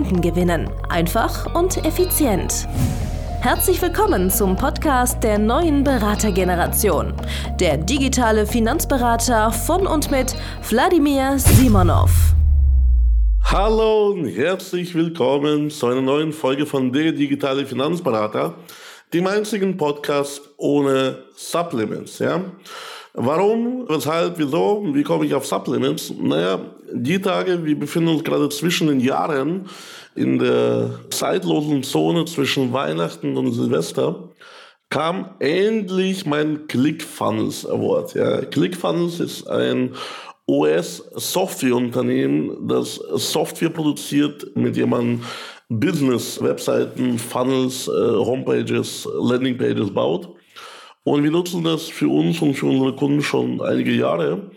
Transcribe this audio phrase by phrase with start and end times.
[0.00, 0.70] Kunden gewinnen.
[0.88, 2.66] Einfach und effizient.
[3.42, 7.12] Herzlich willkommen zum Podcast der neuen Beratergeneration.
[7.60, 10.34] Der digitale Finanzberater von und mit
[10.70, 12.10] Wladimir Simonov.
[13.44, 18.54] Hallo und herzlich willkommen zu einer neuen Folge von Der digitale Finanzberater,
[19.12, 22.20] dem einzigen Podcast ohne Supplements.
[22.20, 22.42] Ja?
[23.14, 26.14] Warum, weshalb, wieso, wie komme ich auf Supplements?
[26.16, 26.60] Naja,
[26.92, 29.68] die Tage, wir befinden uns gerade zwischen den Jahren
[30.14, 34.30] in der zeitlosen Zone zwischen Weihnachten und Silvester,
[34.90, 38.14] kam endlich mein ClickFunnels Award.
[38.14, 39.94] Ja, ClickFunnels ist ein
[40.46, 45.24] OS-Softwareunternehmen, das Software produziert, mit dem man
[45.68, 50.34] Business-Webseiten, Funnels, äh, Homepages, Landingpages baut.
[51.04, 54.50] Und wir nutzen das für uns und für unsere Kunden schon einige Jahre.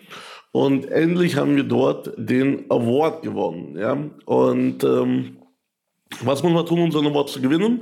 [0.52, 3.76] Und endlich haben wir dort den Award gewonnen.
[3.78, 3.98] Ja?
[4.26, 5.38] Und ähm,
[6.22, 7.82] was muss man tun, um so einen Award zu gewinnen?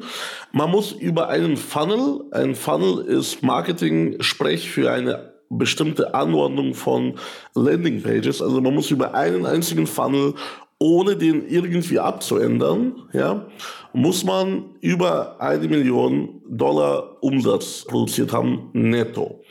[0.54, 7.16] Man muss über einen Funnel, ein Funnel ist Marketing-Sprech für eine bestimmte Anordnung von
[7.56, 8.42] Landingpages.
[8.42, 10.34] Also man muss über einen einzigen Funnel
[10.82, 13.46] ohne den irgendwie abzuändern, ja,
[13.94, 19.44] muss man über eine Million Dollar Umsatz produziert haben, netto.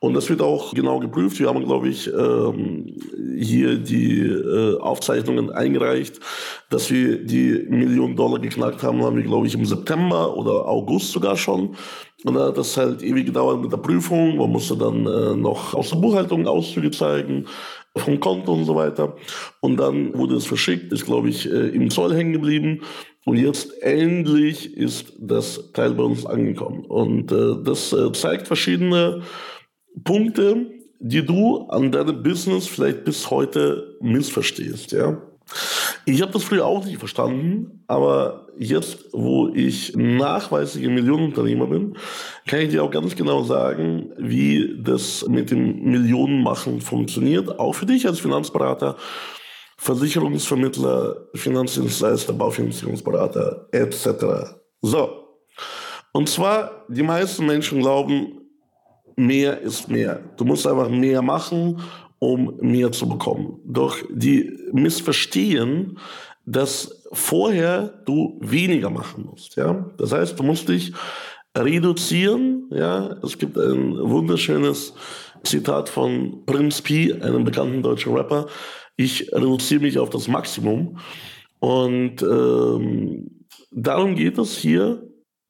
[0.00, 1.40] Und das wird auch genau geprüft.
[1.40, 2.94] Wir haben, glaube ich, ähm,
[3.38, 6.20] hier die äh, Aufzeichnungen eingereicht,
[6.68, 11.12] dass wir die Million Dollar geknackt haben, haben wir, glaube ich, im September oder August
[11.12, 11.76] sogar schon.
[12.26, 14.36] Und da hat das halt ewig gedauert mit der Prüfung.
[14.36, 17.46] Man musste dann äh, noch aus der Buchhaltung Auszüge zeigen,
[17.96, 19.16] vom Konto und so weiter.
[19.60, 22.80] Und dann wurde es verschickt, ist, glaube ich, äh, im Zoll hängen geblieben.
[23.24, 26.84] Und jetzt endlich ist das Teil bei uns angekommen.
[26.84, 29.22] Und äh, das äh, zeigt verschiedene
[30.02, 30.66] Punkte,
[30.98, 34.92] die du an deinem Business vielleicht bis heute missverstehst.
[34.92, 35.22] Ja?
[36.06, 41.96] Ich habe das früher auch nicht verstanden, aber jetzt, wo ich nachweislicher Millionenunternehmer bin,
[42.46, 47.86] kann ich dir auch ganz genau sagen, wie das mit dem Millionenmachen funktioniert, auch für
[47.86, 48.96] dich als Finanzberater,
[49.78, 54.54] Versicherungsvermittler, Finanzdienstleister, Baufinanzierungsberater etc.
[54.80, 55.24] So,
[56.12, 58.40] und zwar, die meisten Menschen glauben,
[59.16, 60.20] mehr ist mehr.
[60.36, 61.80] Du musst einfach mehr machen
[62.24, 63.60] um mehr zu bekommen.
[63.64, 65.98] Doch die missverstehen,
[66.46, 69.56] dass vorher du weniger machen musst.
[69.56, 69.90] Ja?
[69.98, 70.92] Das heißt, du musst dich
[71.56, 72.68] reduzieren.
[72.70, 73.16] Ja?
[73.22, 74.94] Es gibt ein wunderschönes
[75.42, 78.46] Zitat von Prince P, einem bekannten deutschen Rapper.
[78.96, 80.98] Ich reduziere mich auf das Maximum.
[81.60, 85.02] Und ähm, darum geht es hier,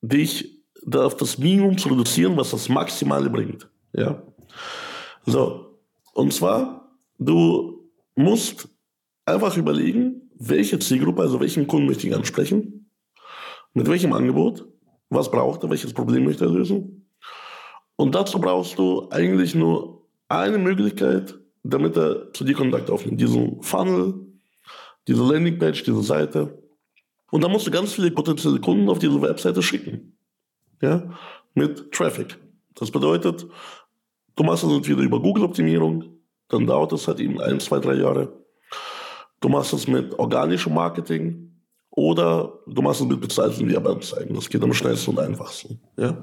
[0.02, 0.50] dich
[0.92, 3.68] auf das Minimum zu reduzieren, was das Maximale bringt.
[3.92, 4.22] Ja?
[5.26, 5.73] So,
[6.14, 8.68] und zwar, du musst
[9.26, 12.90] einfach überlegen, welche Zielgruppe, also welchen Kunden möchte ich ansprechen,
[13.72, 14.66] mit welchem Angebot,
[15.10, 17.08] was braucht er, welches Problem möchte er lösen.
[17.96, 23.20] Und dazu brauchst du eigentlich nur eine Möglichkeit, damit er zu dir Kontakt aufnimmt.
[23.20, 24.14] Diesen Funnel,
[25.06, 26.58] diese Landingpage, diese Seite.
[27.30, 30.16] Und dann musst du ganz viele potenzielle Kunden auf diese Webseite schicken.
[30.82, 31.10] Ja,
[31.54, 32.38] mit Traffic.
[32.74, 33.46] Das bedeutet,
[34.36, 36.04] Du machst es entweder über Google-Optimierung,
[36.48, 38.32] dann dauert es halt eben ein, zwei, drei Jahre.
[39.40, 41.52] Du machst es mit organischem Marketing
[41.90, 44.34] oder du machst es mit bezahlten Werbeanzeigen.
[44.34, 45.80] Das geht am schnellsten und einfachsten.
[45.96, 46.16] Ja?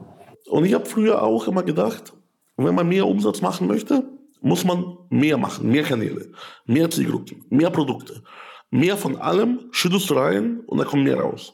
[0.49, 2.13] Und ich habe früher auch immer gedacht,
[2.57, 4.03] wenn man mehr Umsatz machen möchte,
[4.41, 6.31] muss man mehr machen, mehr Kanäle,
[6.65, 8.23] mehr Zielgruppen, mehr Produkte.
[8.71, 11.53] Mehr von allem schüttest du rein und da kommt mehr raus.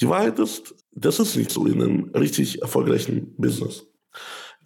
[0.00, 3.86] Die Wahrheit ist, das ist nicht so in einem richtig erfolgreichen Business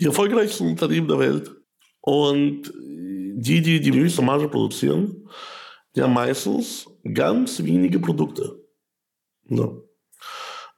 [0.01, 1.55] die erfolgreichsten Unternehmen der Welt
[2.01, 5.29] und die, die die höchste Marge produzieren,
[5.95, 8.59] die haben meistens ganz wenige Produkte.
[9.49, 9.89] So.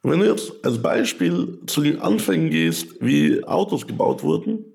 [0.01, 4.65] Wenn du jetzt als Beispiel zu den Anfängen gehst, wie Autos gebaut wurden,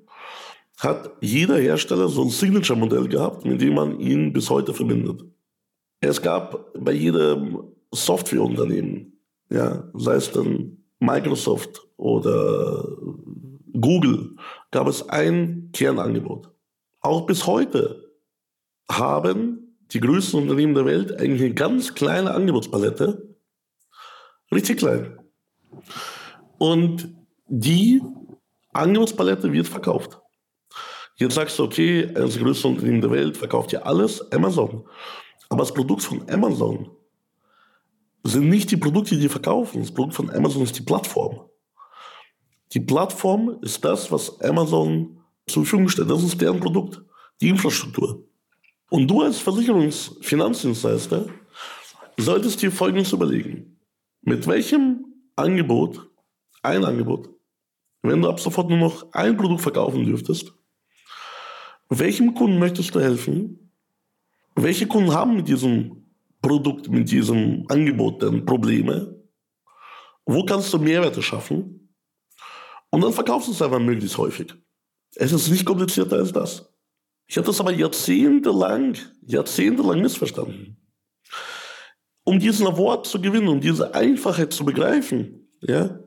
[0.79, 5.23] hat jeder Hersteller so ein Signature-Modell gehabt, mit dem man ihn bis heute verbindet.
[6.01, 12.87] Es gab bei jedem Softwareunternehmen, ja, sei es dann Microsoft oder
[13.81, 14.37] Google
[14.71, 16.51] gab es ein Kernangebot.
[17.01, 18.13] Auch bis heute
[18.91, 23.37] haben die größten Unternehmen der Welt eigentlich eine ganz kleine Angebotspalette.
[24.53, 25.19] Richtig klein.
[26.59, 27.15] Und
[27.47, 28.03] die
[28.73, 30.21] Angebotspalette wird verkauft.
[31.17, 34.87] Jetzt sagst du, okay, das größte Unternehmen der Welt verkauft ja alles, Amazon.
[35.49, 36.91] Aber das Produkt von Amazon
[38.23, 39.81] sind nicht die Produkte, die verkaufen.
[39.81, 41.49] Das Produkt von Amazon ist die Plattform.
[42.73, 46.11] Die Plattform ist das, was Amazon zur Verfügung stellt.
[46.11, 47.03] Das ist deren Produkt,
[47.41, 48.25] die Infrastruktur.
[48.91, 51.27] Und du als Versicherungsfinanzdienstleister
[52.17, 53.79] solltest dir Folgendes überlegen.
[54.23, 55.05] Mit welchem
[55.37, 56.11] Angebot,
[56.63, 57.31] ein Angebot,
[58.03, 60.53] wenn du ab sofort nur noch ein Produkt verkaufen dürftest,
[61.89, 63.73] welchem Kunden möchtest du helfen?
[64.55, 66.05] Welche Kunden haben mit diesem
[66.43, 69.17] Produkt, mit diesem Angebot denn Probleme?
[70.27, 71.78] Wo kannst du Mehrwerte schaffen?
[72.91, 74.55] Und dann verkaufst du es einfach möglichst häufig.
[75.15, 76.73] Es ist nicht komplizierter als das.
[77.27, 80.77] Ich habe das aber jahrzehntelang, jahrzehntelang missverstanden.
[82.25, 85.99] Um diesen Award zu gewinnen, um diese Einfachheit zu begreifen, ja,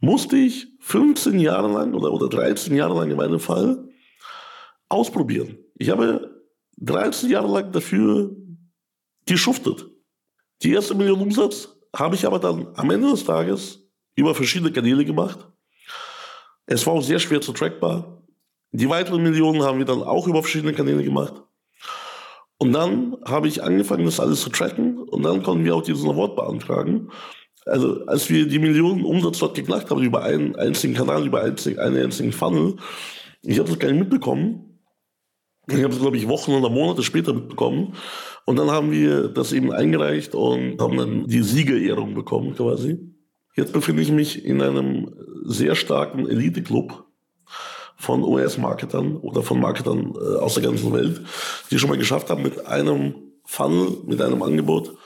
[0.00, 3.88] musste ich 15 Jahre lang oder, oder 13 Jahre lang in meinem Fall
[4.88, 5.58] ausprobieren.
[5.76, 6.42] Ich habe
[6.78, 8.34] 13 Jahre lang dafür
[9.26, 9.86] geschuftet.
[10.62, 13.83] Die erste Million Umsatz habe ich aber dann am Ende des Tages
[14.16, 15.48] über verschiedene Kanäle gemacht.
[16.66, 18.22] Es war auch sehr schwer zu trackbar.
[18.72, 21.34] Die weiteren Millionen haben wir dann auch über verschiedene Kanäle gemacht.
[22.58, 26.08] Und dann habe ich angefangen, das alles zu tracken und dann konnten wir auch diesen
[26.08, 27.10] Award beantragen.
[27.66, 31.96] Also als wir die Millionen Umsatz dort geknackt haben über einen einzigen Kanal, über einen
[31.96, 32.76] einzigen Funnel,
[33.42, 34.80] ich habe das gar nicht mitbekommen.
[35.68, 37.94] Ich habe es, glaube ich, Wochen oder Monate später mitbekommen.
[38.44, 43.13] Und dann haben wir das eben eingereicht und haben dann die Siegerehrung bekommen quasi.
[43.56, 45.14] Jetzt befinde ich mich in einem
[45.44, 47.04] sehr starken Elite-Club
[47.96, 51.22] von US-Marketern oder von Marketern äh, aus der ganzen Welt,
[51.70, 53.14] die schon mal geschafft haben mit einem
[53.44, 54.96] Funnel, mit einem Angebot.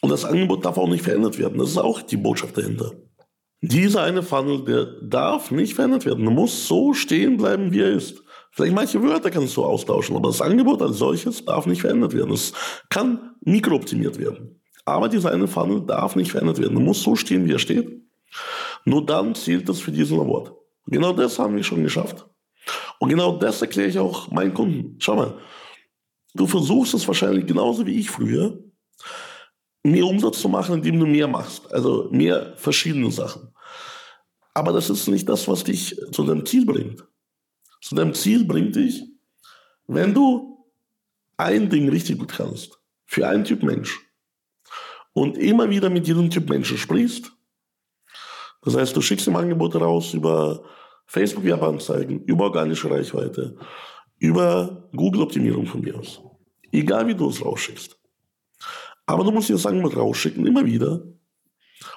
[0.00, 1.58] Und das Angebot darf auch nicht verändert werden.
[1.58, 2.92] Das ist auch die Botschaft dahinter.
[3.60, 6.24] Dieser eine Funnel, der darf nicht verändert werden.
[6.24, 8.22] Der muss so stehen bleiben, wie er ist.
[8.50, 12.32] Vielleicht manche Wörter kannst du austauschen, aber das Angebot als solches darf nicht verändert werden.
[12.32, 12.52] Es
[12.90, 14.60] kann mikrooptimiert werden.
[14.86, 16.76] Aber dieser eine Funnel darf nicht verändert werden.
[16.76, 18.00] Er muss so stehen, wie er steht.
[18.86, 20.52] Nur dann zählt das für diesen Award.
[20.86, 22.26] Genau das haben wir schon geschafft.
[22.98, 24.96] Und genau das erkläre ich auch meinen Kunden.
[24.98, 25.34] Schau mal,
[26.34, 28.58] du versuchst es wahrscheinlich genauso wie ich früher,
[29.82, 31.70] mehr Umsatz zu machen, indem du mehr machst.
[31.74, 33.52] Also mehr verschiedene Sachen.
[34.54, 37.04] Aber das ist nicht das, was dich zu deinem Ziel bringt
[37.86, 39.04] zu deinem Ziel bringt dich,
[39.86, 40.66] wenn du
[41.36, 44.00] ein Ding richtig gut kannst, für einen Typ Mensch,
[45.16, 47.32] und immer wieder mit diesem Typ Menschen sprichst,
[48.60, 50.62] das heißt, du schickst ihm Angebote raus über
[51.06, 53.56] Facebook-Werbeanzeigen, über organische Reichweite,
[54.18, 56.20] über Google-Optimierung von mir aus.
[56.70, 57.98] Egal wie du es rausschickst.
[59.06, 61.02] Aber du musst dir das Angebot rausschicken, immer wieder,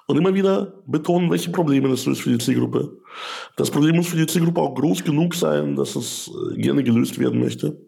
[0.08, 3.02] und immer wieder betonen, welche Probleme das löst für die Zielgruppe.
[3.58, 7.20] Das Problem muss für die Zielgruppe auch groß genug sein, dass es äh, gerne gelöst
[7.20, 7.82] werden möchte.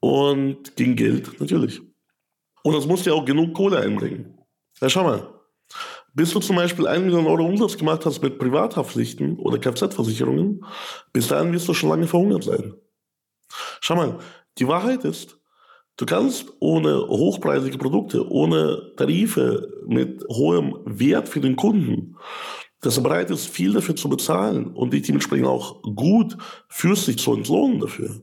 [0.00, 1.82] Und gegen Geld natürlich.
[2.66, 4.36] Und das muss ja auch genug Kohle einbringen.
[4.80, 5.28] Ja, schau mal.
[6.12, 10.64] Bis du zum Beispiel 1 Million Euro Umsatz gemacht hast mit Privathaftpflichten oder Kfz-Versicherungen,
[11.12, 12.74] bis dahin wirst du schon lange verhungert sein.
[13.80, 14.18] Schau mal,
[14.58, 15.38] die Wahrheit ist,
[15.98, 22.16] Du kannst ohne hochpreisige Produkte, ohne Tarife mit hohem Wert für den Kunden,
[22.80, 26.36] dass er bereit ist, viel dafür zu bezahlen und dich dementsprechend auch gut
[26.68, 28.20] fürs sich zu entlohnen dafür.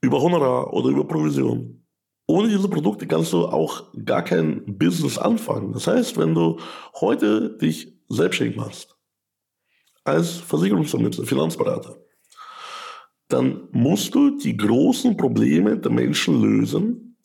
[0.00, 1.83] Über Honorar oder über Provision.
[2.26, 5.72] Ohne diese Produkte kannst du auch gar kein Business anfangen.
[5.72, 6.58] Das heißt, wenn du
[7.00, 8.96] heute dich selbstständig machst,
[10.04, 11.96] als Versicherungsvermittler, Finanzberater,
[13.28, 17.16] dann musst du die großen Probleme der Menschen lösen.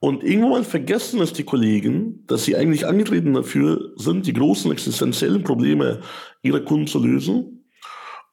[0.00, 5.44] Und irgendwann vergessen es die Kollegen, dass sie eigentlich angetreten dafür sind, die großen existenziellen
[5.44, 6.00] Probleme
[6.42, 7.64] ihrer Kunden zu lösen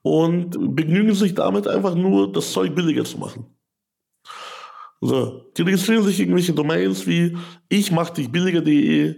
[0.02, 3.57] und begnügen sich damit einfach nur, das Zeug billiger zu machen.
[5.00, 7.38] So, die registrieren sich irgendwelche Domains wie
[7.70, 9.16] ich mach dich billiger.de,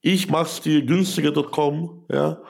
[0.00, 2.40] ich mach's dir günstiger.com, ja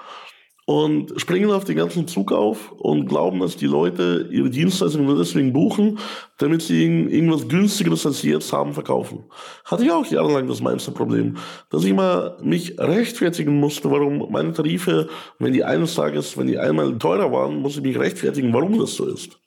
[0.71, 5.19] und springen auf den ganzen Zug auf und glauben, dass die Leute ihre Dienstleistungen nur
[5.19, 5.99] deswegen buchen,
[6.39, 9.25] damit sie irgendwas günstigeres als sie jetzt haben verkaufen.
[9.65, 11.39] Hatte ich auch jahrelang das meiste Problem,
[11.71, 15.09] dass ich mal mich rechtfertigen musste, warum meine Tarife,
[15.41, 18.95] wenn die eines Tages, wenn die einmal teurer waren, muss ich mich rechtfertigen, warum das
[18.95, 19.41] so ist.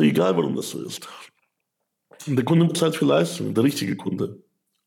[0.00, 1.06] So egal, warum das so ist.
[2.26, 4.42] Der Kunde bezahlt für Leistung, der richtige Kunde.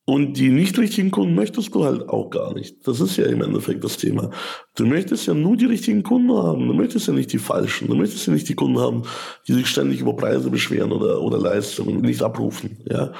[0.05, 2.87] Und die nicht richtigen Kunden möchtest du halt auch gar nicht.
[2.87, 4.31] Das ist ja im Endeffekt das Thema.
[4.75, 6.67] Du möchtest ja nur die richtigen Kunden haben.
[6.67, 7.89] Du möchtest ja nicht die falschen.
[7.89, 9.03] Du möchtest ja nicht die Kunden haben,
[9.47, 12.79] die sich ständig über Preise beschweren oder, oder Leistungen nicht abrufen.
[12.89, 13.11] Ja.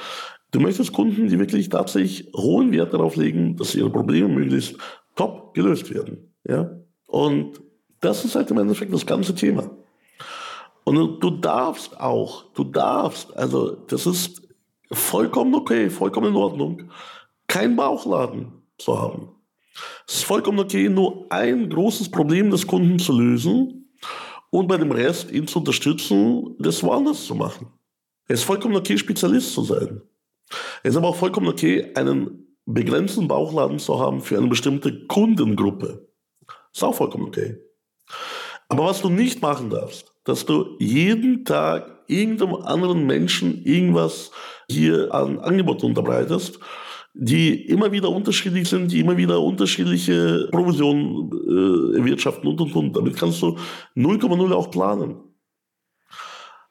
[0.50, 4.76] Du möchtest Kunden, die wirklich tatsächlich hohen Wert darauf legen, dass ihre Probleme möglichst
[5.14, 6.34] top gelöst werden.
[6.44, 6.72] Ja.
[7.06, 7.60] Und
[8.00, 9.70] das ist halt im Endeffekt das ganze Thema.
[10.84, 14.42] Und du darfst auch, du darfst, also das ist
[14.92, 16.90] vollkommen okay, vollkommen in Ordnung,
[17.46, 19.30] kein Bauchladen zu haben.
[20.06, 23.90] Es ist vollkommen okay, nur ein großes Problem des Kunden zu lösen
[24.50, 27.66] und bei dem Rest ihn zu unterstützen, das woanders zu machen.
[28.28, 30.02] Es ist vollkommen okay, Spezialist zu sein.
[30.82, 36.08] Es ist aber auch vollkommen okay, einen begrenzten Bauchladen zu haben für eine bestimmte Kundengruppe.
[36.72, 37.58] Ist auch vollkommen okay.
[38.68, 44.30] Aber was du nicht machen darfst, dass du jeden Tag irgendeinem anderen Menschen irgendwas
[44.70, 46.58] hier an Angeboten unterbreitest,
[47.14, 52.96] die immer wieder unterschiedlich sind, die immer wieder unterschiedliche Provisionen äh, erwirtschaften und und und.
[52.96, 53.56] Damit kannst du
[53.96, 55.16] 0,0 auch planen.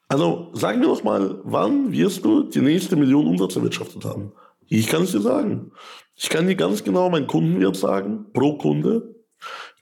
[0.08, 4.32] Also sag mir doch mal, wann wirst du die nächste Million Umsatz erwirtschaftet haben?
[4.68, 5.72] Ich kann es dir sagen.
[6.14, 9.13] Ich kann dir ganz genau meinen Kundenwert sagen, pro Kunde.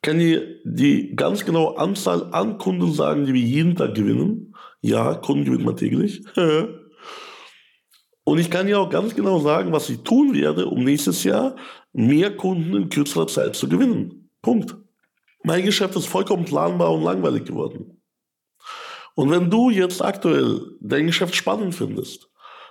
[0.05, 4.53] Ich kann dir die ganz genaue Anzahl an Kunden sagen, die wir jeden Tag gewinnen.
[4.81, 6.25] Ja, Kunden gewinnt man täglich.
[8.25, 11.55] Und ich kann dir auch ganz genau sagen, was ich tun werde, um nächstes Jahr
[11.93, 14.29] mehr Kunden in kürzerer Zeit zu gewinnen.
[14.43, 14.75] Punkt.
[15.45, 18.03] Mein Geschäft ist vollkommen planbar und langweilig geworden.
[19.15, 22.29] Und wenn du jetzt aktuell dein Geschäft spannend findest,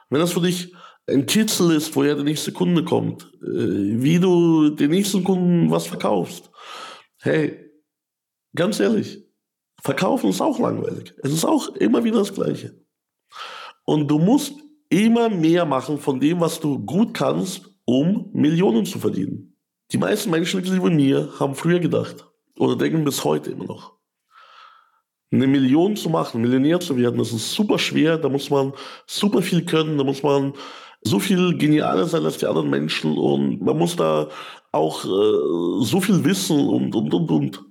[0.09, 0.75] wenn das für dich
[1.07, 5.87] ein Kitzel ist, woher der nächste Kunde kommt, äh, wie du den nächsten Kunden was
[5.87, 6.51] verkaufst,
[7.21, 7.71] hey,
[8.55, 9.23] ganz ehrlich,
[9.81, 11.13] verkaufen ist auch langweilig.
[11.23, 12.75] Es ist auch immer wieder das Gleiche.
[13.85, 14.53] Und du musst
[14.89, 19.57] immer mehr machen von dem, was du gut kannst, um Millionen zu verdienen.
[19.91, 23.97] Die meisten Menschen, inklusive mir, haben früher gedacht oder denken bis heute immer noch.
[25.31, 28.73] Eine Million zu machen, Millionär zu werden, das ist super schwer, da muss man
[29.07, 30.53] super viel können, da muss man
[31.03, 34.29] so viel genialer sein als die anderen Menschen und man muss da
[34.71, 37.65] auch äh, so viel wissen und, und, und, und.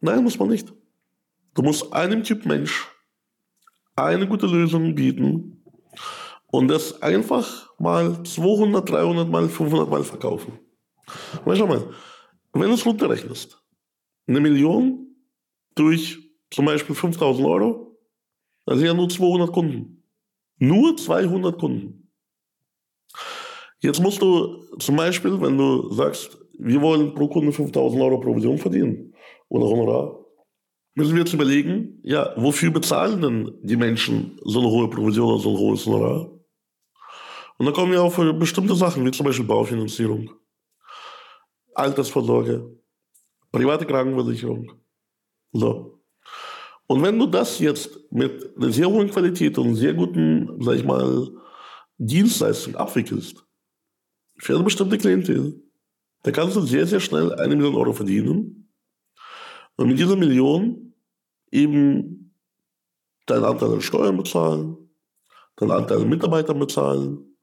[0.00, 0.72] Nein, muss man nicht.
[1.54, 2.86] Du musst einem Typ Mensch
[3.96, 5.62] eine gute Lösung bieten
[6.48, 10.58] und das einfach mal 200, 300 mal, 500 mal verkaufen.
[11.44, 11.88] Und schau mal,
[12.52, 13.58] wenn du es runterrechnest,
[14.26, 15.16] eine Million
[15.74, 16.18] durch
[16.50, 17.98] zum Beispiel 5000 Euro,
[18.66, 20.02] das sind ja nur 200 Kunden.
[20.58, 22.05] Nur 200 Kunden.
[23.86, 28.58] Jetzt musst du zum Beispiel, wenn du sagst, wir wollen pro Kunde 5000 Euro Provision
[28.58, 29.14] verdienen
[29.48, 30.24] oder Honorar,
[30.96, 35.38] müssen wir jetzt überlegen, ja, wofür bezahlen denn die Menschen so eine hohe Provision oder
[35.40, 36.32] so ein hohes Honorar?
[37.58, 40.30] Und dann kommen wir auf bestimmte Sachen, wie zum Beispiel Baufinanzierung,
[41.72, 42.68] Altersvorsorge,
[43.52, 44.72] private Krankenversicherung.
[45.52, 46.00] So.
[46.88, 50.84] Und wenn du das jetzt mit einer sehr hohen Qualität und sehr guten, sag ich
[50.84, 51.28] mal,
[51.98, 53.45] Dienstleistung abwickelst,
[54.38, 55.62] für eine bestimmte Klientel,
[56.22, 58.72] dann kannst du sehr, sehr schnell eine Million Euro verdienen.
[59.76, 60.94] Und mit dieser Million
[61.50, 62.34] eben
[63.26, 64.76] deinen Anteil an Steuern bezahlen,
[65.56, 67.36] deinen Anteil an Mitarbeitern bezahlen,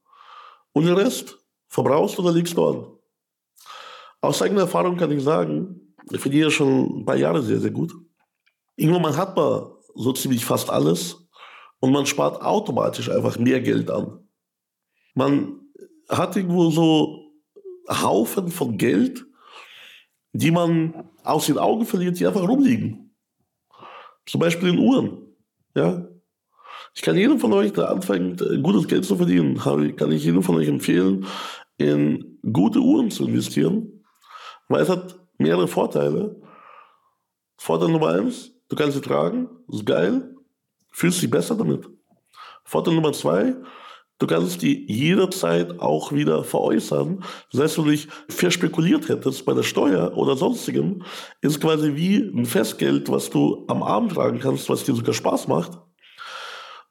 [0.72, 2.86] und den Rest verbrauchst oder legst du an.
[4.20, 7.94] Aus eigener Erfahrung kann ich sagen, ich verdiene schon ein paar Jahre sehr, sehr gut.
[8.76, 11.28] Irgendwann hat man so ziemlich fast alles
[11.80, 14.28] und man spart automatisch einfach mehr Geld an.
[15.14, 15.60] Man
[16.08, 17.32] hat irgendwo so
[17.88, 19.26] Haufen von Geld,
[20.32, 23.14] die man aus den Augen verliert, die einfach rumliegen.
[24.26, 25.18] Zum Beispiel in Uhren.
[25.74, 26.08] Ja?
[26.94, 30.56] Ich kann jedem von euch, der anfängt, gutes Geld zu verdienen, kann ich jedem von
[30.56, 31.26] euch empfehlen,
[31.76, 34.04] in gute Uhren zu investieren,
[34.68, 36.40] weil es hat mehrere Vorteile.
[37.56, 40.34] Vorteil Nummer eins, du kannst sie tragen, ist geil,
[40.90, 41.88] fühlst dich besser damit.
[42.64, 43.56] Vorteil Nummer zwei,
[44.18, 47.22] du kannst die jederzeit auch wieder veräußern.
[47.56, 51.02] Heißt, wenn du dich verspekuliert hättest bei der Steuer oder sonstigem,
[51.40, 55.48] ist quasi wie ein Festgeld, was du am Abend tragen kannst, was dir sogar Spaß
[55.48, 55.78] macht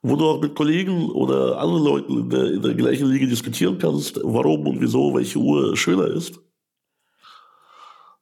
[0.04, 3.78] wo du auch mit Kollegen oder anderen Leuten in der, in der gleichen Liga diskutieren
[3.78, 6.40] kannst, warum und wieso welche Uhr schöner ist.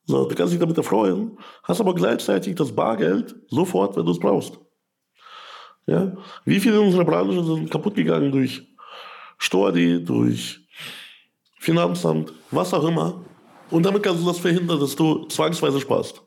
[0.06, 4.20] So, du kannst dich damit erfreuen, hast aber gleichzeitig das Bargeld sofort, wenn du es
[4.20, 4.60] brauchst.
[5.88, 6.16] Ja?
[6.46, 8.71] Wie viele in unserer Branche sind kaputt gegangen durch
[9.42, 10.60] Steuer.de, durch
[11.58, 13.26] Finanzamt, was auch immer.
[13.72, 16.22] Und damit kannst du das verhindern, dass du zwangsweise sparst.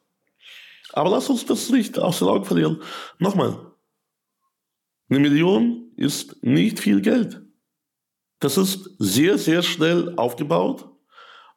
[0.92, 2.82] Aber lass uns das nicht aus den Augen verlieren.
[3.18, 3.56] Nochmal,
[5.08, 7.40] eine Million ist nicht viel Geld.
[8.40, 10.88] das ist sehr, sehr schnell aufgebaut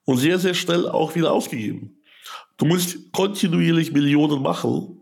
[0.05, 1.99] und sehr, sehr schnell auch wieder ausgegeben.
[2.57, 5.01] Du musst kontinuierlich Millionen machen,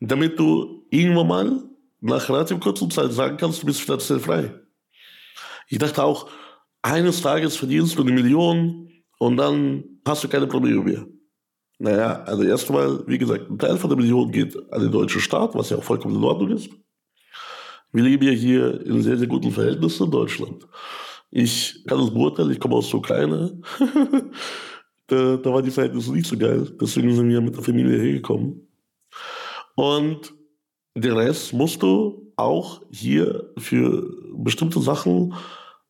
[0.00, 1.62] damit du irgendwann mal
[2.00, 4.63] nach relativ kurzer Zeit sagen kannst, du bist finanziell frei.
[5.68, 6.28] Ich dachte auch,
[6.82, 11.06] eines Tages verdienst du eine Million und dann hast du keine Probleme mehr.
[11.78, 15.54] Naja, also erstmal, wie gesagt, ein Teil von der Million geht an den deutschen Staat,
[15.54, 16.70] was ja auch vollkommen in Ordnung ist.
[17.92, 20.66] Wir leben ja hier in sehr, sehr guten Verhältnissen in Deutschland.
[21.30, 23.60] Ich kann das beurteilen, ich komme aus der Ukraine.
[25.06, 26.76] da, da waren die Verhältnisse nicht so geil.
[26.80, 28.68] Deswegen sind wir mit der Familie hergekommen.
[29.74, 30.34] Und
[30.96, 35.34] den Rest musst du auch hier für bestimmte Sachen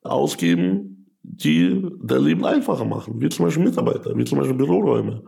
[0.03, 3.21] ausgeben, die dein Leben einfacher machen.
[3.21, 5.25] Wie zum Beispiel Mitarbeiter, wie zum Beispiel Büroräume,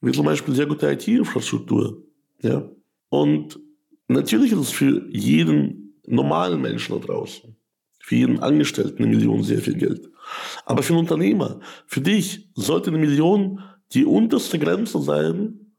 [0.00, 2.02] wie zum Beispiel sehr gute IT-Infrastruktur.
[2.42, 2.68] Ja?
[3.08, 3.58] Und
[4.08, 7.56] natürlich ist es für jeden normalen Menschen da draußen,
[8.00, 10.10] für jeden Angestellten eine Million sehr viel Geld.
[10.64, 13.60] Aber für einen Unternehmer, für dich sollte eine Million
[13.92, 15.74] die unterste Grenze sein,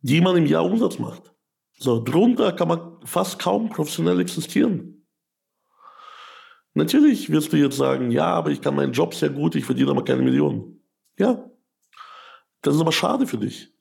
[0.00, 1.32] die man im Jahr Umsatz macht.
[1.78, 4.91] So, drunter kann man fast kaum professionell existieren.
[6.74, 9.90] Natürlich wirst du jetzt sagen, ja, aber ich kann meinen Job sehr gut, ich verdiene
[9.90, 10.80] aber keine Millionen.
[11.18, 11.44] Ja,
[12.62, 13.72] das ist aber schade für dich.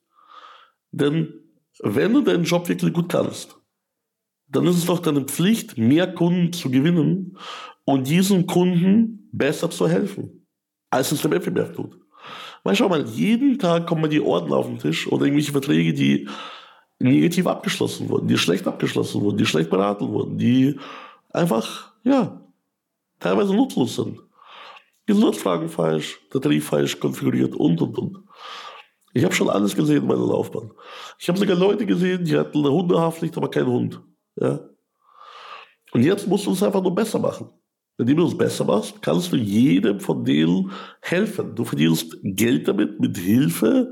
[0.92, 1.34] Denn
[1.80, 3.58] wenn du deinen Job wirklich gut kannst,
[4.48, 7.38] dann ist es doch deine Pflicht, mehr Kunden zu gewinnen
[7.86, 10.46] und diesen Kunden besser zu helfen,
[10.90, 11.98] als es der Wettbewerb tut.
[12.64, 16.28] Weil schau mal, jeden Tag kommen die Orden auf den Tisch oder irgendwelche Verträge, die
[17.00, 20.78] negativ abgeschlossen wurden, die schlecht abgeschlossen wurden, die schlecht beraten wurden, die
[21.32, 22.41] einfach, ja,
[23.22, 24.20] teilweise nutzlos sind.
[25.08, 28.18] Die falsch, der Tarif falsch konfiguriert und, und, und.
[29.14, 30.72] Ich habe schon alles gesehen in meiner Laufbahn.
[31.20, 34.02] Ich habe sogar Leute gesehen, die hatten eine Hundehaftpflicht, aber keinen Hund.
[34.40, 34.60] Ja.
[35.92, 37.50] Und jetzt musst du es einfach nur besser machen.
[37.98, 41.54] Indem du es besser machst, kannst du jedem von denen helfen.
[41.56, 43.92] Du verdienst Geld damit, mit Hilfe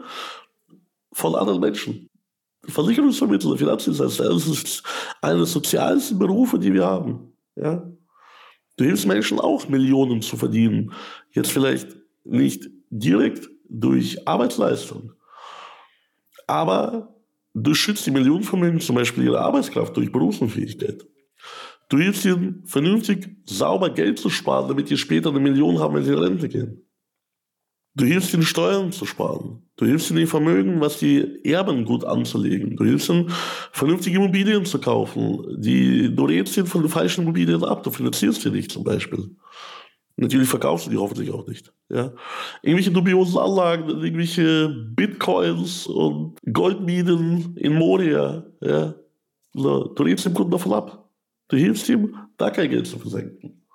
[1.12, 2.10] von anderen Menschen.
[2.64, 4.84] Versicherungsvermittler, Finanzdienstleister, das ist
[5.22, 7.34] einer der sozialsten Berufe, die wir haben.
[7.56, 7.84] Ja.
[8.80, 10.94] Du hilfst Menschen auch, Millionen zu verdienen.
[11.34, 15.12] Jetzt vielleicht nicht direkt durch Arbeitsleistung.
[16.48, 17.13] Aber
[17.54, 21.06] du schützt die Millionenvermögen, zum Beispiel ihre Arbeitskraft durch Berufsunfähigkeit.
[21.89, 26.06] Du hilfst ihnen vernünftig sauber Geld zu sparen, damit die später eine Million haben, wenn
[26.06, 26.88] sie in Rente gehen.
[27.95, 29.63] Du hilfst ihnen Steuern zu sparen.
[29.75, 32.75] Du hilfst ihnen Vermögen, was die erben, gut anzulegen.
[32.75, 33.30] Du hilfst ihnen
[33.71, 35.43] vernünftige Immobilien zu kaufen.
[35.58, 37.84] Die, du rätst ihnen von den falschen Immobilien ab.
[37.84, 39.36] Du finanzierst sie nicht zum Beispiel.
[40.17, 41.73] Natürlich verkaufst du die hoffentlich auch nicht.
[41.89, 42.12] Ja.
[42.62, 48.45] Irgendwelche dubiosen Anlagen, irgendwelche Bitcoins und Goldminen in Moria.
[48.62, 48.95] Ja.
[49.54, 51.10] So, du redest dem Kunden davon ab.
[51.47, 53.65] Du hilfst ihm, da kein Geld zu versenken.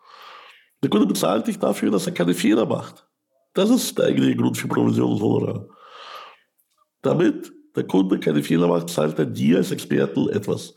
[0.83, 3.07] Der Kunde bezahlt dich dafür, dass er keine Fehler macht.
[3.55, 5.69] Das ist der eigentliche Grund für Provision und Honorar.
[7.03, 10.75] Damit der Kunde keine Fehler macht, zahlt er dir als Experten etwas.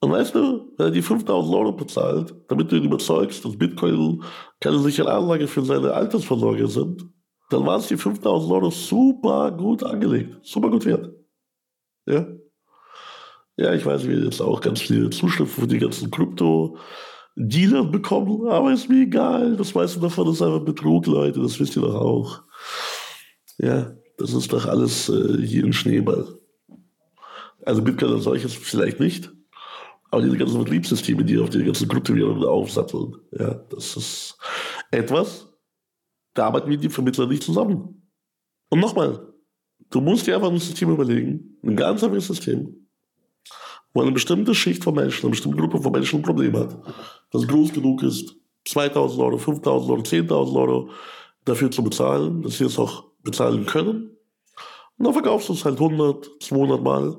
[0.00, 4.22] Und weißt du, wenn er die 5000 Euro bezahlt, damit du ihn überzeugst, dass Bitcoin
[4.60, 7.06] keine sichere Anlage für seine Altersvorsorge sind,
[7.48, 11.10] dann waren es die 5000 Euro super gut angelegt, super gut wert.
[12.06, 12.26] Ja?
[13.56, 16.10] Ja, ich weiß, wir jetzt auch ganz viele Zuschriften von den ganzen
[17.34, 19.56] Krypto-Dealern bekommen, aber ist mir egal.
[19.56, 22.42] Das meiste davon ist einfach Betrug, Leute, das wisst ihr doch auch.
[23.58, 26.38] Ja, das ist doch alles äh, hier ein Schneeball.
[27.64, 29.32] Also Bitcoin als solches vielleicht nicht,
[30.10, 34.38] aber diese ganzen Betriebssysteme, die auf die ganzen Kryptowährungen aufsatteln, ja, das ist
[34.90, 35.48] etwas,
[36.34, 38.02] da arbeiten wir die Vermittler nicht zusammen.
[38.70, 39.32] Und nochmal,
[39.90, 42.83] du musst dir einfach ein System überlegen, ein ganz einfaches System,
[43.94, 46.76] wo eine bestimmte Schicht von Menschen, eine bestimmte Gruppe von Menschen ein Problem hat,
[47.30, 50.90] das groß genug ist, 2000 Euro, 5000 Euro, 10.000 Euro
[51.44, 54.10] dafür zu bezahlen, dass sie es auch bezahlen können.
[54.98, 57.16] Und dann verkaufst du es halt 100, 200 Mal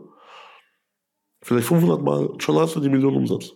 [1.45, 3.53] vielleicht 500 Mal, schon hast du die Million Umsatz.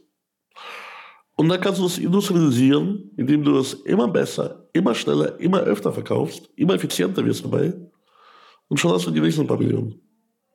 [1.35, 5.91] Und dann kannst du das industrialisieren, indem du das immer besser, immer schneller, immer öfter
[5.91, 7.73] verkaufst, immer effizienter wirst dabei.
[8.67, 9.99] Und schon hast du die nächsten paar Millionen.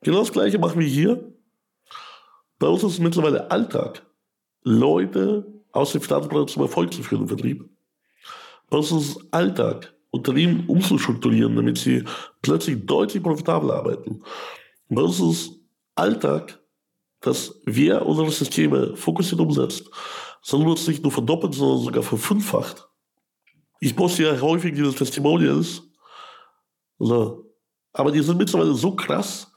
[0.01, 1.34] Genau das Gleiche machen wir hier.
[2.59, 4.05] Bei uns ist es mittlerweile Alltag,
[4.63, 7.69] Leute aus dem Finanzbranche zum Erfolg zu führen im Vertrieb.
[8.69, 12.03] Bei uns ist es Alltag, Unternehmen umzustrukturieren, damit sie
[12.41, 14.23] plötzlich deutlich profitabler arbeiten.
[14.89, 15.59] Bei uns ist es
[15.95, 16.59] Alltag,
[17.19, 19.89] dass wir unsere Systeme fokussiert umsetzt,
[20.41, 22.87] sondern uns nicht nur verdoppelt, sondern sogar verfünffacht.
[23.79, 25.83] Ich poste ja häufig diese Testimonials,
[26.97, 27.51] so.
[27.91, 29.51] aber die sind mittlerweile so krass,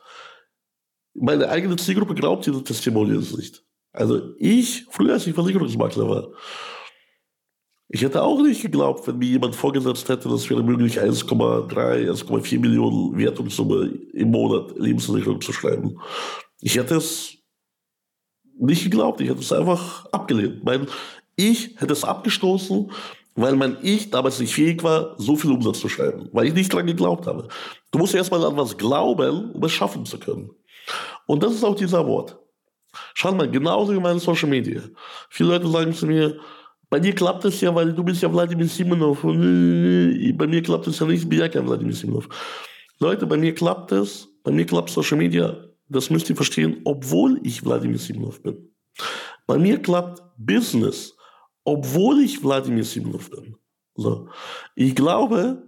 [1.20, 3.64] meine eigene Zielgruppe glaubt diese Testimonials nicht.
[3.92, 6.28] Also ich, früher als ich Versicherungsmakler war,
[7.90, 11.70] Ich hätte auch nicht geglaubt, wenn mir jemand vorgesetzt hätte, dass wäre möglich 1,3,
[12.10, 15.98] 1,4 Millionen Wertungssumme im Monat Lebensversicherung zu schreiben.
[16.60, 17.38] Ich hätte es
[18.58, 20.64] nicht geglaubt, ich hätte es einfach abgelehnt.
[20.64, 20.86] Mein
[21.34, 22.90] Ich hätte es abgestoßen,
[23.36, 26.70] weil mein Ich damals nicht fähig war, so viel Umsatz zu schreiben, weil ich nicht
[26.70, 27.48] dran geglaubt habe.
[27.90, 30.50] Du musst erstmal an was glauben, um es schaffen zu können.
[31.28, 32.38] Und das ist auch dieser Wort.
[33.12, 34.80] Schau mal, genauso wie meine Social Media.
[35.28, 36.40] Viele Leute sagen zu mir,
[36.88, 40.86] bei dir klappt es ja, weil du bist ja Wladimir Simonov und bei mir klappt
[40.86, 42.28] es ja nicht, ich bin ja kein Wladimir Simonov.
[42.98, 45.54] Leute, bei mir klappt es, bei mir klappt Social Media,
[45.88, 48.74] das müsst ihr verstehen, obwohl ich Wladimir Simonov bin.
[49.46, 51.14] Bei mir klappt Business,
[51.64, 53.54] obwohl ich Wladimir Simonov bin.
[53.96, 54.28] So.
[54.74, 55.62] Ich glaube,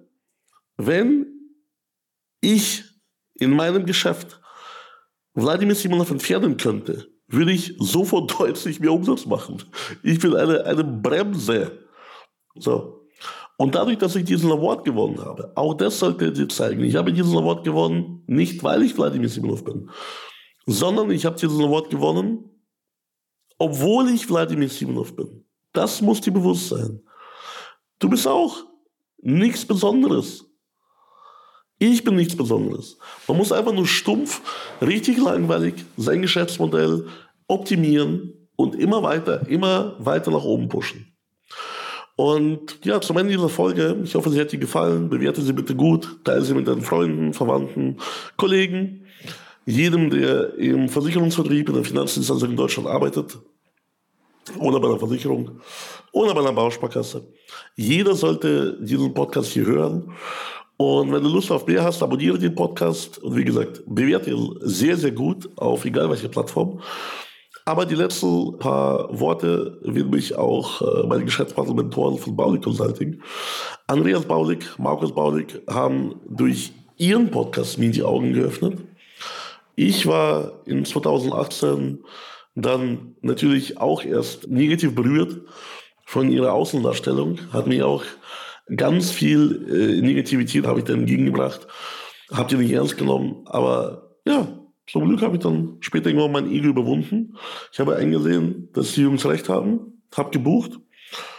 [0.79, 1.27] wenn
[2.41, 2.83] ich
[3.35, 4.40] in meinem Geschäft
[5.35, 9.63] Wladimir Simonov entfernen könnte, würde ich sofort deutlich mehr Umsatz machen.
[10.03, 11.87] Ich bin eine, eine Bremse.
[12.57, 13.07] So.
[13.57, 16.83] Und dadurch, dass ich diesen Award gewonnen habe, auch das sollte dir zeigen.
[16.83, 19.91] Ich habe diesen Award gewonnen, nicht weil ich Wladimir Simonov bin,
[20.67, 22.51] sondern ich habe diesen Award gewonnen,
[23.59, 25.45] obwohl ich Wladimir Simonov bin.
[25.73, 27.03] Das muss dir bewusst sein.
[27.99, 28.65] Du bist auch
[29.19, 30.50] nichts Besonderes.
[31.83, 32.99] Ich bin nichts Besonderes.
[33.27, 34.43] Man muss einfach nur stumpf,
[34.83, 37.07] richtig langweilig sein Geschäftsmodell
[37.49, 41.17] optimieren und immer weiter, immer weiter nach oben pushen.
[42.17, 45.09] Und ja, zum Ende dieser Folge, ich hoffe, sie hat dir gefallen.
[45.09, 47.97] Bewerte sie bitte gut, teile sie mit deinen Freunden, Verwandten,
[48.37, 49.07] Kollegen,
[49.65, 53.39] jedem, der im Versicherungsvertrieb, in der Finanzdienstleistung in Deutschland arbeitet,
[54.59, 55.63] oder bei einer Versicherung,
[56.13, 57.27] oder bei einer Bausparkasse.
[57.75, 60.13] Jeder sollte diesen Podcast hier hören
[60.81, 63.19] und wenn du Lust auf mehr hast, abonniere den Podcast.
[63.19, 66.81] Und wie gesagt, bewerte ihn sehr, sehr gut auf egal welche Plattform.
[67.67, 73.21] Aber die letzten paar Worte widme ich auch äh, meinen Geschäftspartner Mentoren von Baulig Consulting.
[73.89, 78.79] Andreas Baulig, Markus Baulig haben durch ihren Podcast mir die Augen geöffnet.
[79.77, 81.99] Ich war in 2018
[82.55, 85.43] dann natürlich auch erst negativ berührt
[86.07, 88.03] von ihrer Außendarstellung, hat mich auch
[88.77, 91.67] ganz viel äh, Negativität habe ich dann entgegengebracht.
[92.33, 93.43] Habt ihr nicht ernst genommen.
[93.47, 94.49] Aber ja,
[94.91, 97.37] zum Glück habe ich dann später irgendwann mein Ego überwunden.
[97.73, 100.79] Ich habe eingesehen, dass die Jungs recht haben, habe gebucht,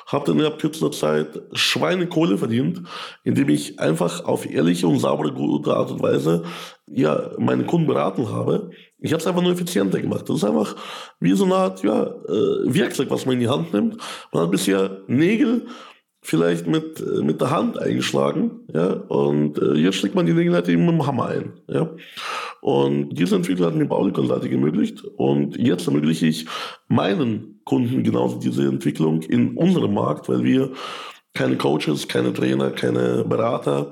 [0.08, 2.82] habe dann innerhalb kürzester Zeit Schweinekohle verdient,
[3.24, 6.44] indem ich einfach auf ehrliche und saubere, gute Art und Weise
[6.88, 8.72] ja, meine Kunden beraten habe.
[9.00, 10.30] Ich habe es einfach nur effizienter gemacht.
[10.30, 10.76] Das ist einfach
[11.20, 13.98] wie so eine Art ja, äh, Werkzeug, was man in die Hand nimmt.
[14.34, 15.68] Man hat bisher Nägel
[16.22, 20.70] vielleicht mit, äh, mit der Hand eingeschlagen, ja, und äh, jetzt schlägt man die Gelegenheit
[20.70, 21.90] eben mit dem Hammer ein, ja.
[22.62, 26.46] Und diese Entwicklung hat mir Pauli Consulting ermöglicht und jetzt ermögliche ich
[26.88, 30.72] meinen Kunden genauso diese Entwicklung in unserem Markt, weil wir
[31.34, 33.92] keine Coaches, keine Trainer, keine Berater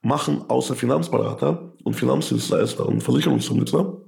[0.00, 4.00] machen, außer Finanzberater und Finanzdienstleister und Versicherungsvermittler.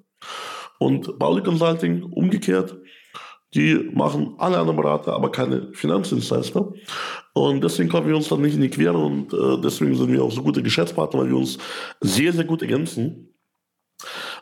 [0.78, 2.74] Und Pauli Consulting umgekehrt
[3.54, 6.72] die machen alle anderen Berater, aber keine Finanzdienstleister.
[7.32, 10.22] Und deswegen kommen wir uns dann nicht in die Quere und äh, deswegen sind wir
[10.22, 11.58] auch so gute Geschäftspartner, weil wir uns
[12.00, 13.34] sehr, sehr gut ergänzen.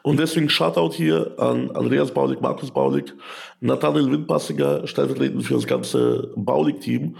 [0.03, 3.15] Und deswegen Shoutout hier an Andreas Baulig, Markus Baulig,
[3.61, 7.17] Nathaniel Windpassiger, stellvertretend für das ganze Baulig-Team,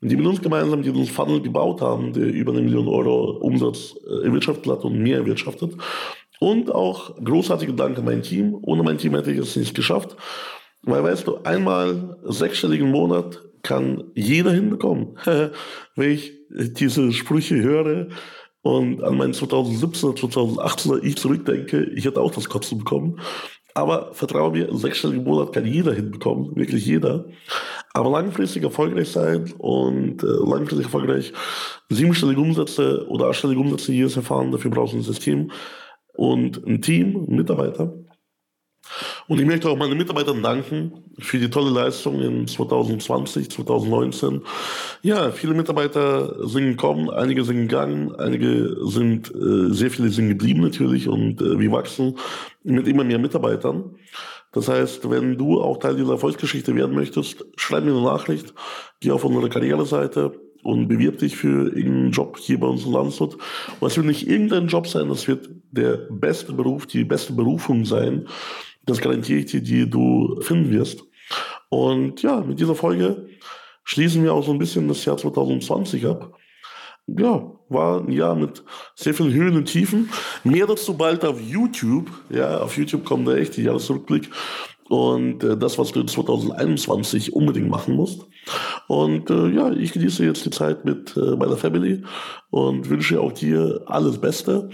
[0.00, 4.26] die mit uns gemeinsam diesen Funnel gebaut haben, der über eine Million Euro Umsatz äh,
[4.26, 5.74] erwirtschaftet hat und mehr erwirtschaftet.
[6.38, 8.58] Und auch großartige Dank an mein Team.
[8.62, 10.16] Ohne mein Team hätte ich es nicht geschafft.
[10.86, 15.18] Weil weißt du, einmal sechsstelligen Monat kann jeder hinbekommen.
[15.96, 18.06] Wenn ich diese Sprüche höre
[18.62, 23.20] und an meinen 2017er, 2018er ich zurückdenke, ich hätte auch das Kotzen bekommen.
[23.74, 27.26] Aber vertraue mir, sechsstelligen Monat kann jeder hinbekommen, wirklich jeder.
[27.92, 31.32] Aber langfristig erfolgreich sein und äh, langfristig erfolgreich
[31.90, 35.50] siebenstellige Umsätze oder achtstellige Umsätze jedes erfahren, dafür brauchst du ein System
[36.14, 37.92] und ein Team, Mitarbeiter.
[39.28, 44.42] Und ich möchte auch meinen Mitarbeitern danken für die tolle Leistung in 2020, 2019.
[45.02, 50.60] Ja, viele Mitarbeiter sind gekommen, einige sind gegangen, einige sind, äh, sehr viele sind geblieben
[50.60, 52.16] natürlich und äh, wir wachsen
[52.62, 53.96] mit immer mehr Mitarbeitern.
[54.52, 58.54] Das heißt, wenn du auch Teil dieser Erfolgsgeschichte werden möchtest, schreib mir eine Nachricht,
[59.00, 63.36] geh auf unsere Karriereseite und bewirb dich für irgendeinen Job hier bei uns in Landshut.
[63.80, 67.84] Und es wird nicht irgendein Job sein, das wird der beste Beruf, die beste Berufung
[67.84, 68.26] sein,
[68.86, 71.04] das garantiere ich dir, die du finden wirst.
[71.68, 73.26] Und ja, mit dieser Folge
[73.84, 76.36] schließen wir auch so ein bisschen das Jahr 2020 ab.
[77.06, 80.10] Ja, war ein Jahr mit sehr vielen Höhen und Tiefen.
[80.42, 82.10] Mehr dazu bald auf YouTube.
[82.30, 84.30] Ja, auf YouTube kommt der echte Jahresrückblick.
[84.88, 88.26] und äh, das, was du in 2021 unbedingt machen musst.
[88.86, 92.04] Und äh, ja, ich genieße jetzt die Zeit mit äh, meiner Family
[92.50, 94.70] und wünsche auch dir alles Beste.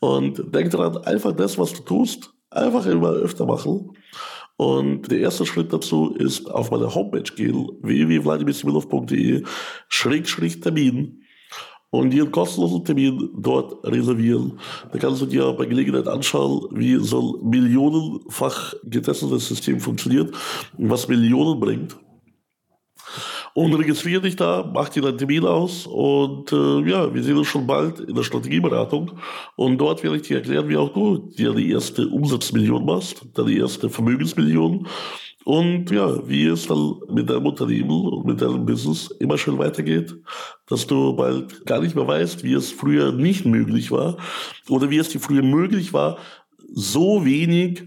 [0.00, 3.92] Und denk daran, einfach das, was du tust, einfach immer öfter machen.
[4.56, 9.42] Und der erste Schritt dazu ist auf meine Homepage gehen, www.vladimirsimilov.de,
[9.88, 11.22] Schrägstrich Termin
[11.90, 14.58] und dir einen kostenlosen Termin dort reservieren.
[14.92, 20.34] Da kannst du dir bei Gelegenheit anschauen, wie so ein millionenfach getestetes System funktioniert
[20.78, 21.96] was Millionen bringt.
[23.56, 27.46] Und registriere dich da, mach dir deinen Termin aus und äh, ja, wir sehen uns
[27.46, 29.12] schon bald in der Strategieberatung.
[29.54, 33.52] Und dort werde ich dir erklären, wie auch du dir die erste Umsatzmillion machst, deine
[33.52, 34.86] erste Vermögensmillion
[35.46, 40.14] und ja, wie es dann mit deinem Unternehmen und mit deinem Business immer schön weitergeht,
[40.66, 44.18] dass du bald gar nicht mehr weißt, wie es früher nicht möglich war
[44.68, 46.18] oder wie es dir früher möglich war,
[46.74, 47.84] so wenig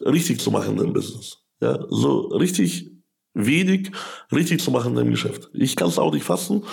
[0.00, 1.44] richtig zu machen in deinem Business.
[1.60, 2.95] Ja, so richtig
[3.36, 3.92] wenig
[4.32, 5.50] richtig zu machen in deinem Geschäft.
[5.52, 6.64] Ich kann es auch nicht fassen.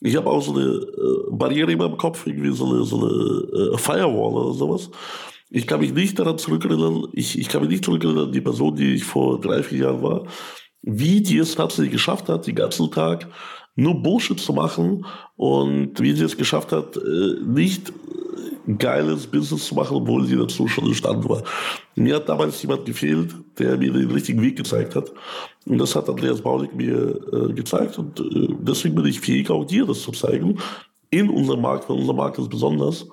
[0.00, 3.74] Ich habe auch so eine äh, Barriere in meinem Kopf, irgendwie so eine, so eine
[3.74, 4.90] äh, Firewall oder sowas.
[5.48, 8.94] Ich kann mich nicht daran zurückerinnern, ich, ich kann mich nicht zurückerinnern die Person, die
[8.94, 10.26] ich vor drei, vier Jahren war,
[10.82, 13.28] wie die es tatsächlich geschafft hat, den ganzen Tag
[13.76, 15.06] nur Bullshit zu machen
[15.36, 17.92] und wie sie es geschafft hat, äh, nicht
[18.78, 21.42] geiles Business zu machen, obwohl sie dazu schon imstande war.
[21.96, 25.12] Mir hat damals jemand gefehlt, der mir den richtigen Weg gezeigt hat.
[25.66, 27.98] Und das hat Andreas Baulig mir äh, gezeigt.
[27.98, 30.58] Und äh, deswegen bin ich fähig, auch dir das zu zeigen.
[31.10, 33.06] In unserem Markt, weil unser Markt ist besonders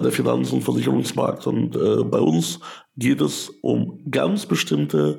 [0.00, 1.46] der Finanz- und Versicherungsmarkt.
[1.46, 2.60] Und bei uns
[2.96, 5.18] geht es um ganz bestimmte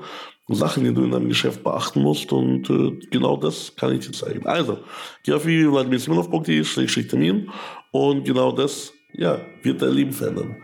[0.55, 2.31] Sachen, die du in deinem Geschäft beachten musst.
[2.31, 4.45] Und äh, genau das kann ich dir zeigen.
[4.45, 4.79] Also,
[5.23, 6.63] geh auf www.vladimirsimonov.de
[7.07, 7.49] Termin
[7.91, 10.55] und genau das ja, wird dein Leben verändern.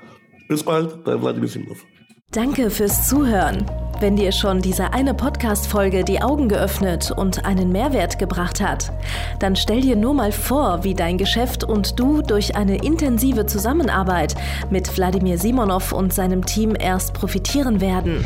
[0.48, 1.84] Bis bald, dein Vladimir Simonov.
[2.32, 3.66] Danke fürs Zuhören.
[4.02, 8.92] Wenn dir schon diese eine Podcast-Folge die Augen geöffnet und einen Mehrwert gebracht hat,
[9.40, 14.36] dann stell dir nur mal vor, wie dein Geschäft und du durch eine intensive Zusammenarbeit
[14.70, 18.26] mit Wladimir Simonov und seinem Team erst profitieren werden.